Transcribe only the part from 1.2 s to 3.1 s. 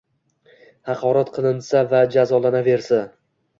qilinsa va jazolanaversa